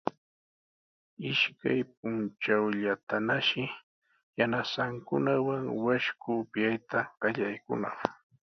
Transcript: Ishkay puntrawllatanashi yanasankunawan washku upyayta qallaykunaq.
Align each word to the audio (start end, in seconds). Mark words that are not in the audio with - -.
Ishkay 1.31 1.79
puntrawllatanashi 1.97 3.63
yanasankunawan 4.39 5.63
washku 5.85 6.29
upyayta 6.43 6.99
qallaykunaq. 7.19 7.97